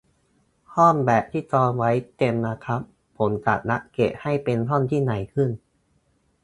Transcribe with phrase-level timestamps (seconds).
[0.75, 2.81] ห้องแบบที่จองไว้เต็มนะครับ
[3.17, 5.49] ผมจะอัปเกรดให้เป็นห้องที่ใหญ่ขึ้น